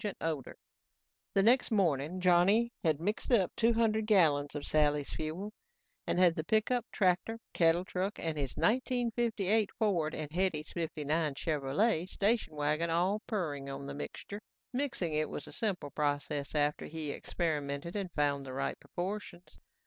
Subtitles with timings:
[0.03, 0.55] The
[1.43, 5.53] next morning, Johnny had mixed up two hundred gallons of Sally's Fuel
[6.07, 12.07] and had the pickup, tractor, cattle truck and his 1958 Ford and Hetty's '59 Chevrolet
[12.07, 14.41] station wagon all purring on the mixture.
[14.73, 19.59] Mixing it was a simple process after he experimented and found the right proportions.